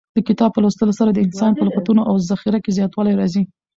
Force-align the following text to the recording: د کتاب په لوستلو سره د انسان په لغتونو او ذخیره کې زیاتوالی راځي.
د 0.15 0.17
کتاب 0.27 0.49
په 0.53 0.59
لوستلو 0.63 0.97
سره 0.99 1.09
د 1.11 1.19
انسان 1.27 1.51
په 1.55 1.63
لغتونو 1.67 2.01
او 2.09 2.15
ذخیره 2.31 2.59
کې 2.63 2.75
زیاتوالی 2.77 3.13
راځي. 3.19 3.43